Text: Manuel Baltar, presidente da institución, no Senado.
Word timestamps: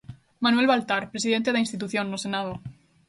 Manuel 0.45 0.69
Baltar, 0.71 1.03
presidente 1.13 1.53
da 1.53 1.63
institución, 1.65 2.05
no 2.09 2.21
Senado. 2.25 2.53